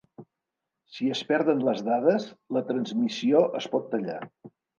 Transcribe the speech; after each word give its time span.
Si 0.95 1.09
es 1.15 1.21
perden 1.31 1.61
les 1.67 1.83
dades, 1.89 2.25
la 2.57 2.65
transmissió 2.71 3.45
es 3.61 3.71
pot 3.77 3.87
tallar. 3.95 4.19